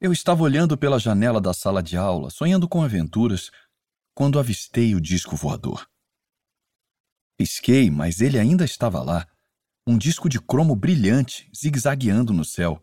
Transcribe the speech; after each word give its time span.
Eu 0.00 0.12
estava 0.12 0.44
olhando 0.44 0.78
pela 0.78 0.96
janela 0.96 1.40
da 1.40 1.52
sala 1.52 1.82
de 1.82 1.96
aula, 1.96 2.30
sonhando 2.30 2.68
com 2.68 2.84
aventuras, 2.84 3.50
quando 4.14 4.38
avistei 4.38 4.94
o 4.94 5.00
disco 5.00 5.34
voador. 5.34 5.88
Pisquei, 7.36 7.90
mas 7.90 8.20
ele 8.20 8.38
ainda 8.38 8.64
estava 8.64 9.02
lá. 9.02 9.26
Um 9.84 9.98
disco 9.98 10.28
de 10.28 10.40
cromo 10.40 10.76
brilhante, 10.76 11.50
zigue-zagueando 11.52 12.32
no 12.32 12.44
céu. 12.44 12.80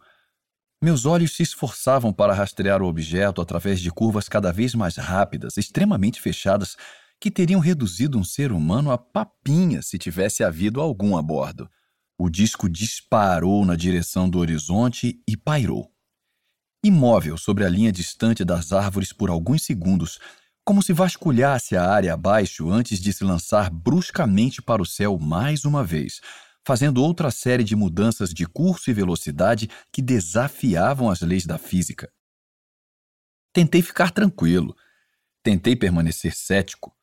Meus 0.84 1.06
olhos 1.06 1.38
se 1.38 1.42
esforçavam 1.42 2.12
para 2.12 2.34
rastrear 2.34 2.82
o 2.82 2.88
objeto 2.88 3.40
através 3.40 3.80
de 3.80 3.90
curvas 3.92 4.28
cada 4.28 4.52
vez 4.52 4.76
mais 4.76 4.98
rápidas, 4.98 5.56
extremamente 5.56 6.20
fechadas, 6.20 6.76
que 7.18 7.32
teriam 7.32 7.62
reduzido 7.62 8.20
um 8.20 8.26
ser 8.26 8.52
humano 8.52 8.92
a 8.92 8.98
papinha 8.98 9.82
se 9.82 9.98
tivesse 9.98 10.44
havido 10.44 10.82
algum 10.82 11.16
a 11.16 11.22
bordo. 11.22 11.70
O 12.18 12.30
disco 12.30 12.68
disparou 12.68 13.66
na 13.66 13.78
direção 13.78 14.30
do 14.30 14.38
horizonte 14.38 15.24
e 15.26 15.38
pairou 15.38 15.95
imóvel 16.86 17.38
sobre 17.38 17.66
a 17.66 17.70
linha 17.70 17.92
distante 17.92 18.46
das 18.46 18.72
árvores 18.72 19.12
por 19.12 19.30
alguns 19.30 19.64
segundos, 19.64 20.20
como 20.64 20.84
se 20.84 20.94
vasculhasse 20.94 21.76
a 21.76 21.90
área 21.90 22.14
abaixo 22.14 22.70
antes 22.70 23.00
de 23.00 23.12
se 23.12 23.24
lançar 23.24 23.70
bruscamente 23.70 24.62
para 24.62 24.82
o 24.82 24.86
céu 24.86 25.18
mais 25.18 25.66
uma 25.66 25.84
vez, 25.84 26.22
fazendo 26.66 27.04
outra 27.04 27.32
série 27.32 27.64
de 27.64 27.76
mudanças 27.76 28.34
de 28.34 28.46
curso 28.46 28.90
e 28.90 28.94
velocidade 28.94 29.70
que 29.92 30.02
desafiavam 30.02 31.10
as 31.10 31.22
leis 31.22 31.46
da 31.46 31.58
física. 31.58 32.12
Tentei 33.54 33.82
ficar 33.82 34.12
tranquilo. 34.12 34.76
Tentei 35.42 35.76
permanecer 35.76 36.36
cético. 36.36 36.96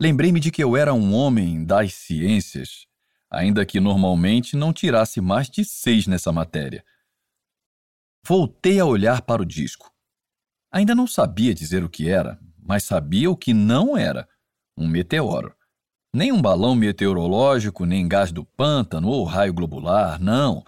Lembrei-me 0.00 0.40
de 0.40 0.50
que 0.50 0.64
eu 0.64 0.76
era 0.76 0.92
um 0.92 1.14
homem 1.14 1.64
das 1.64 1.94
ciências, 1.94 2.86
ainda 3.30 3.64
que 3.64 3.80
normalmente 3.80 4.56
não 4.56 4.72
tirasse 4.72 5.20
mais 5.20 5.48
de 5.48 5.64
seis 5.64 6.06
nessa 6.06 6.32
matéria. 6.32 6.84
Voltei 8.26 8.78
a 8.78 8.84
olhar 8.84 9.22
para 9.22 9.42
o 9.42 9.46
disco. 9.46 9.90
Ainda 10.72 10.94
não 10.94 11.06
sabia 11.06 11.54
dizer 11.54 11.82
o 11.82 11.88
que 11.88 12.08
era, 12.08 12.38
mas 12.62 12.84
sabia 12.84 13.30
o 13.30 13.36
que 13.36 13.52
não 13.52 13.96
era: 13.96 14.28
um 14.76 14.86
meteoro. 14.86 15.54
Nem 16.12 16.32
um 16.32 16.42
balão 16.42 16.74
meteorológico, 16.74 17.84
nem 17.84 18.06
gás 18.06 18.32
do 18.32 18.44
pântano 18.44 19.08
ou 19.08 19.24
raio 19.24 19.54
globular, 19.54 20.20
não. 20.20 20.64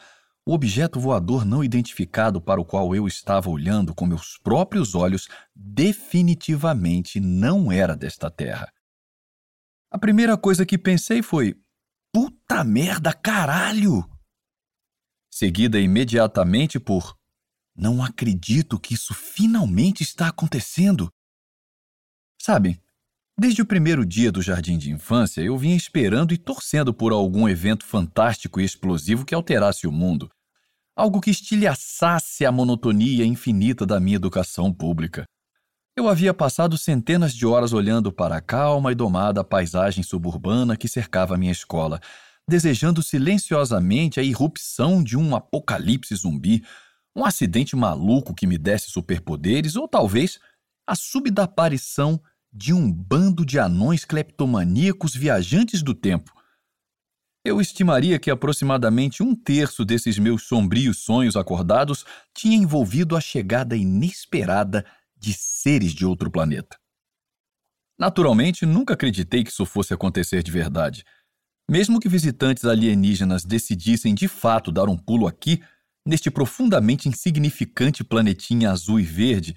O 0.47 0.55
objeto 0.55 0.99
voador 0.99 1.45
não 1.45 1.63
identificado 1.63 2.41
para 2.41 2.61
o 2.61 2.65
qual 2.65 2.95
eu 2.97 3.07
estava 3.07 3.49
olhando 3.49 3.95
com 3.95 4.07
meus 4.07 4.39
próprios 4.39 4.95
olhos 4.95 5.29
definitivamente 5.55 7.21
não 7.21 7.71
era 7.71 7.97
desta 7.97 8.29
Terra. 8.31 8.73
A 9.91 9.99
primeira 9.99 10.37
coisa 10.37 10.67
que 10.67 10.79
pensei 10.79 11.23
foi: 11.23 11.55
puta 12.13 12.65
merda, 12.65 13.13
caralho! 13.13 14.09
Seguida 15.31 15.79
imediatamente 15.81 16.81
por 16.81 17.17
não 17.75 18.03
acredito 18.03 18.79
que 18.79 18.95
isso 18.95 19.15
finalmente 19.15 20.03
está 20.03 20.29
acontecendo. 20.29 21.11
Sabe, 22.41 22.81
desde 23.39 23.63
o 23.63 23.67
primeiro 23.67 24.05
dia 24.05 24.31
do 24.31 24.43
jardim 24.43 24.77
de 24.77 24.91
infância, 24.91 25.41
eu 25.41 25.57
vinha 25.57 25.77
esperando 25.77 26.35
e 26.35 26.39
torcendo 26.39 26.93
por 26.93 27.13
algum 27.13 27.49
evento 27.49 27.85
fantástico 27.85 28.61
e 28.61 28.65
explosivo 28.65 29.25
que 29.25 29.35
alterasse 29.35 29.87
o 29.87 29.93
mundo. 29.93 30.31
Algo 30.95 31.21
que 31.21 31.31
estilhaçasse 31.31 32.45
a 32.45 32.53
monotonia 32.53 33.25
infinita 33.25 33.87
da 33.87 33.99
minha 33.99 34.17
educação 34.17 34.73
pública. 34.73 35.25
Eu 35.97 36.09
havia 36.09 36.33
passado 36.33 36.77
centenas 36.77 37.35
de 37.35 37.47
horas 37.47 37.73
olhando 37.73 38.13
para 38.13 38.37
a 38.37 38.41
calma 38.41 38.93
e 38.93 38.95
domada 38.95 39.45
paisagem 39.45 40.03
suburbana 40.03 40.77
que 40.77 40.89
cercava 40.89 41.37
minha 41.37 41.53
escola, 41.53 42.01
desejando 42.49 43.03
silenciosamente 43.03 44.19
a 44.19 44.23
irrupção 44.23 45.03
de 45.03 45.17
um 45.17 45.35
apocalipse 45.37 46.15
zumbi 46.15 46.63
um 47.15 47.25
acidente 47.25 47.77
maluco 47.77 48.35
que 48.35 48.47
me 48.47 48.57
desse 48.57 48.91
superpoderes 48.91 49.77
ou 49.77 49.87
talvez 49.87 50.39
a 50.87 50.95
súbita 50.95 51.45
aparição 51.45 52.21
de 52.53 52.73
um 52.73 52.93
bando 52.93 53.45
de 53.45 53.59
anões 53.59 54.05
cleptomaníacos 54.05 55.15
viajantes 55.15 55.83
do 55.83 55.95
tempo. 55.95 56.33
Eu 57.45 57.61
estimaria 57.61 58.19
que 58.19 58.31
aproximadamente 58.31 59.23
um 59.23 59.35
terço 59.35 59.85
desses 59.85 60.19
meus 60.19 60.45
sombrios 60.45 60.99
sonhos 60.99 61.35
acordados 61.35 62.05
tinha 62.33 62.57
envolvido 62.57 63.17
a 63.17 63.21
chegada 63.21 63.77
inesperada 63.77 64.87
de 65.17 65.33
seres 65.33 65.93
de 65.93 66.07
outro 66.07 66.31
planeta. 66.31 66.77
Naturalmente, 67.99 68.65
nunca 68.65 68.95
acreditei 68.95 69.45
que 69.45 69.51
isso 69.51 69.67
fosse 69.67 69.93
acontecer 69.93 70.43
de 70.43 70.51
verdade. 70.51 71.05
Mesmo 71.71 72.01
que 72.01 72.09
visitantes 72.09 72.65
alienígenas 72.65 73.45
decidissem 73.45 74.15
de 74.15 74.29
fato 74.29 74.71
dar 74.71 74.89
um 74.89 74.97
pulo 74.97 75.27
aqui, 75.27 75.63
neste 76.05 76.31
profundamente 76.31 77.09
insignificante 77.09 78.03
planetinha 78.03 78.71
azul 78.71 78.99
e 78.99 79.05
verde, 79.05 79.57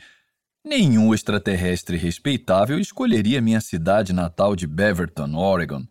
nenhum 0.64 1.14
extraterrestre 1.14 1.98
respeitável 1.98 2.80
escolheria 2.80 3.42
minha 3.42 3.62
cidade 3.62 4.14
natal 4.14 4.56
de 4.56 4.68
Beaverton, 4.68 5.36
Oregon, 5.36 5.86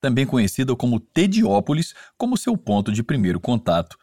também 0.00 0.26
conhecida 0.26 0.74
como 0.74 0.98
Tediópolis, 0.98 1.94
como 2.16 2.36
seu 2.36 2.56
ponto 2.56 2.92
de 2.92 3.02
primeiro 3.02 3.38
contato, 3.38 3.96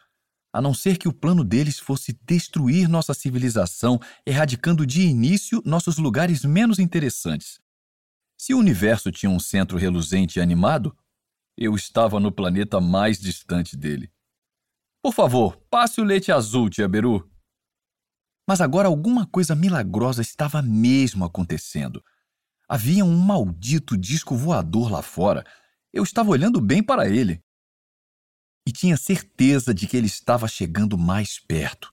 a 0.52 0.60
não 0.60 0.72
ser 0.72 0.96
que 0.96 1.08
o 1.08 1.12
plano 1.12 1.44
deles 1.44 1.78
fosse 1.78 2.18
destruir 2.24 2.88
nossa 2.88 3.12
civilização, 3.12 4.00
erradicando 4.24 4.86
de 4.86 5.02
início 5.02 5.62
nossos 5.64 5.98
lugares 5.98 6.44
menos 6.44 6.78
interessantes. 6.78 7.60
Se 8.36 8.54
o 8.54 8.58
universo 8.58 9.10
tinha 9.10 9.28
um 9.28 9.40
centro 9.40 9.76
reluzente 9.76 10.38
e 10.38 10.42
animado, 10.42 10.96
eu 11.56 11.74
estava 11.74 12.20
no 12.20 12.30
planeta 12.30 12.80
mais 12.80 13.18
distante 13.18 13.76
dele. 13.76 14.10
Por 15.02 15.14
favor, 15.14 15.56
passe 15.70 16.00
o 16.00 16.04
leite 16.04 16.32
azul, 16.32 16.68
tia 16.68 16.88
Beru. 16.88 17.30
Mas 18.48 18.60
agora 18.60 18.88
alguma 18.88 19.26
coisa 19.26 19.54
milagrosa 19.54 20.22
estava 20.22 20.60
mesmo 20.60 21.24
acontecendo. 21.24 22.02
Havia 22.68 23.04
um 23.04 23.16
maldito 23.16 23.96
disco 23.96 24.36
voador 24.36 24.90
lá 24.90 25.02
fora. 25.02 25.44
Eu 25.92 26.02
estava 26.02 26.30
olhando 26.30 26.60
bem 26.60 26.82
para 26.82 27.08
ele. 27.08 27.42
E 28.66 28.72
tinha 28.72 28.96
certeza 28.96 29.72
de 29.72 29.86
que 29.86 29.96
ele 29.96 30.06
estava 30.06 30.48
chegando 30.48 30.98
mais 30.98 31.38
perto. 31.38 31.92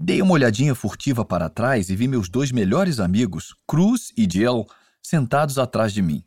Dei 0.00 0.20
uma 0.20 0.32
olhadinha 0.32 0.74
furtiva 0.74 1.24
para 1.24 1.48
trás 1.48 1.88
e 1.88 1.96
vi 1.96 2.08
meus 2.08 2.28
dois 2.28 2.50
melhores 2.50 2.98
amigos, 2.98 3.54
Cruz 3.66 4.12
e 4.16 4.28
Jill, 4.30 4.66
sentados 5.00 5.58
atrás 5.58 5.92
de 5.92 6.02
mim. 6.02 6.24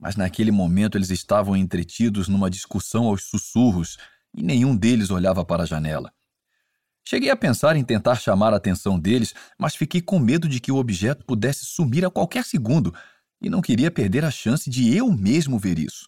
Mas 0.00 0.16
naquele 0.16 0.50
momento 0.50 0.98
eles 0.98 1.10
estavam 1.10 1.56
entretidos 1.56 2.28
numa 2.28 2.50
discussão 2.50 3.06
aos 3.06 3.24
sussurros 3.24 3.98
e 4.38 4.42
nenhum 4.42 4.76
deles 4.76 5.10
olhava 5.10 5.44
para 5.44 5.64
a 5.64 5.66
janela. 5.66 6.12
Cheguei 7.04 7.28
a 7.28 7.36
pensar 7.36 7.74
em 7.74 7.82
tentar 7.82 8.16
chamar 8.16 8.52
a 8.52 8.56
atenção 8.56 8.98
deles, 8.98 9.34
mas 9.58 9.74
fiquei 9.74 10.00
com 10.00 10.18
medo 10.18 10.48
de 10.48 10.60
que 10.60 10.70
o 10.70 10.76
objeto 10.76 11.24
pudesse 11.24 11.64
sumir 11.64 12.04
a 12.04 12.10
qualquer 12.10 12.44
segundo 12.44 12.94
e 13.40 13.50
não 13.50 13.60
queria 13.60 13.90
perder 13.90 14.24
a 14.24 14.30
chance 14.30 14.70
de 14.70 14.94
eu 14.94 15.10
mesmo 15.10 15.58
ver 15.58 15.78
isso. 15.78 16.06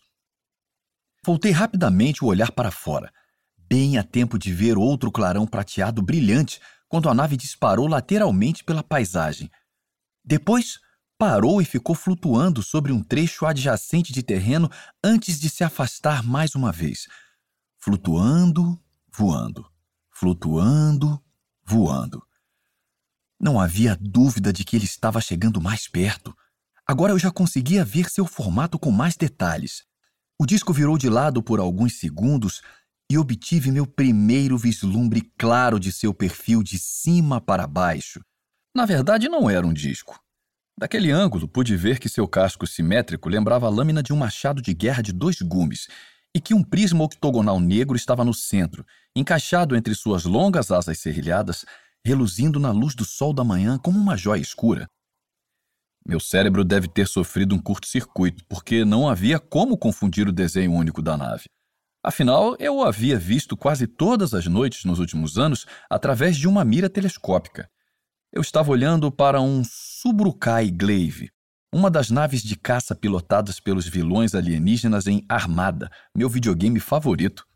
Voltei 1.25 1.51
rapidamente 1.51 2.25
o 2.25 2.29
olhar 2.29 2.53
para 2.53 2.71
fora, 2.71 3.13
bem 3.59 3.99
a 3.99 4.05
tempo 4.05 4.39
de 4.39 4.53
ver 4.53 4.79
outro 4.79 5.11
clarão 5.11 5.47
prateado 5.47 6.01
brilhante 6.01 6.61
quando 6.89 7.09
a 7.09 7.15
nave 7.15 7.37
disparou 7.37 7.89
lateralmente 7.89 8.63
pela 8.63 8.83
paisagem. 8.83 9.51
Depois, 10.25 10.79
parou 11.19 11.61
e 11.61 11.65
ficou 11.65 11.95
flutuando 11.97 12.63
sobre 12.63 12.93
um 12.93 13.03
trecho 13.03 13.45
adjacente 13.45 14.13
de 14.13 14.23
terreno 14.23 14.71
antes 15.03 15.41
de 15.41 15.51
se 15.51 15.65
afastar 15.65 16.23
mais 16.23 16.55
uma 16.55 16.71
vez 16.71 17.09
flutuando, 17.81 18.79
voando, 19.11 19.67
flutuando, 20.11 21.21
voando. 21.65 22.23
Não 23.41 23.59
havia 23.59 23.97
dúvida 23.99 24.53
de 24.53 24.65
que 24.65 24.77
ele 24.77 24.85
estava 24.85 25.19
chegando 25.21 25.63
mais 25.63 25.89
perto. 25.89 26.37
Agora 26.87 27.13
eu 27.13 27.19
já 27.19 27.31
conseguia 27.31 27.85
ver 27.85 28.11
seu 28.11 28.27
formato 28.27 28.79
com 28.79 28.91
mais 28.91 29.17
detalhes. 29.17 29.85
O 30.39 30.45
disco 30.45 30.75
virou 30.75 30.99
de 30.99 31.09
lado 31.09 31.43
por 31.43 31.59
alguns 31.59 31.99
segundos 31.99 32.61
e 33.11 33.17
obtive 33.17 33.73
meu 33.73 33.87
primeiro 33.87 34.59
vislumbre 34.59 35.23
claro 35.39 35.81
de 35.81 35.91
seu 35.91 36.13
perfil 36.13 36.63
de 36.63 36.79
cima 36.79 37.41
para 37.41 37.67
baixo. 37.67 38.21
Na 38.75 38.85
verdade, 38.85 39.29
não 39.29 39.49
era 39.49 39.67
um 39.67 39.73
disco. 39.73 40.21
Daquele 40.79 41.11
ângulo, 41.11 41.49
pude 41.49 41.77
ver 41.77 41.99
que 41.99 42.09
seu 42.09 42.29
casco 42.29 42.67
simétrico 42.67 43.29
lembrava 43.29 43.67
a 43.67 43.71
lâmina 43.71 44.03
de 44.03 44.13
um 44.13 44.17
machado 44.17 44.61
de 44.63 44.73
guerra 44.75 45.03
de 45.03 45.13
dois 45.13 45.41
gumes 45.41 45.89
e 46.35 46.41
que 46.41 46.55
um 46.55 46.63
prisma 46.63 47.05
octogonal 47.05 47.59
negro 47.59 47.97
estava 47.97 48.25
no 48.25 48.33
centro, 48.33 48.85
encaixado 49.15 49.77
entre 49.77 49.95
suas 49.95 50.25
longas 50.25 50.71
asas 50.71 50.99
serrilhadas, 50.99 51.65
reluzindo 52.05 52.61
na 52.61 52.71
luz 52.71 52.95
do 52.95 53.05
sol 53.05 53.33
da 53.33 53.45
manhã 53.45 53.79
como 53.79 53.99
uma 53.99 54.17
jóia 54.17 54.41
escura. 54.41 54.89
Meu 56.07 56.19
cérebro 56.19 56.65
deve 56.65 56.89
ter 56.89 57.07
sofrido 57.07 57.55
um 57.55 57.61
curto-circuito, 57.61 58.45
porque 58.49 58.85
não 58.85 59.09
havia 59.09 59.39
como 59.39 59.77
confundir 59.77 60.27
o 60.27 60.33
desenho 60.33 60.73
único 60.73 61.03
da 61.03 61.17
nave. 61.17 61.45
Afinal, 62.03 62.57
eu 62.59 62.77
o 62.77 62.85
havia 62.85 63.19
visto 63.19 63.57
quase 63.57 63.87
todas 63.87 64.33
as 64.33 64.47
noites 64.47 64.85
nos 64.85 64.99
últimos 64.99 65.37
anos 65.37 65.67
através 65.91 66.37
de 66.37 66.49
uma 66.49 66.65
mira 66.65 66.89
telescópica. 66.89 67.69
Eu 68.33 68.41
estava 68.41 68.71
olhando 68.71 69.13
para 69.13 69.41
um 69.41 69.63
Subrukai 69.65 70.71
Glaive, 70.71 71.31
uma 71.73 71.89
das 71.91 72.11
naves 72.11 72.43
de 72.43 72.57
caça 72.57 72.95
pilotadas 72.95 73.61
pelos 73.61 73.87
vilões 73.87 74.35
alienígenas 74.35 75.07
em 75.07 75.25
Armada, 75.29 75.91
meu 76.15 76.29
videogame 76.29 76.81
favorito. 76.81 77.47